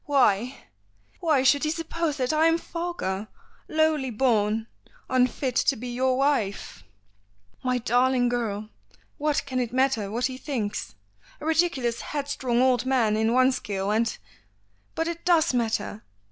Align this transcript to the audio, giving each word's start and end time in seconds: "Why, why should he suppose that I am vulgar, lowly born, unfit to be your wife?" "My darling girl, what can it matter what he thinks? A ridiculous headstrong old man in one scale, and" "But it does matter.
"Why, 0.05 0.57
why 1.19 1.43
should 1.43 1.63
he 1.63 1.69
suppose 1.69 2.17
that 2.17 2.33
I 2.33 2.47
am 2.47 2.57
vulgar, 2.57 3.27
lowly 3.67 4.09
born, 4.09 4.65
unfit 5.11 5.55
to 5.57 5.75
be 5.75 5.89
your 5.93 6.17
wife?" 6.17 6.83
"My 7.63 7.77
darling 7.77 8.27
girl, 8.27 8.69
what 9.19 9.45
can 9.45 9.59
it 9.59 9.71
matter 9.71 10.09
what 10.09 10.25
he 10.25 10.39
thinks? 10.39 10.95
A 11.39 11.45
ridiculous 11.45 12.01
headstrong 12.01 12.63
old 12.63 12.83
man 12.87 13.15
in 13.15 13.31
one 13.31 13.51
scale, 13.51 13.91
and" 13.91 14.17
"But 14.95 15.07
it 15.07 15.23
does 15.23 15.53
matter. 15.53 16.01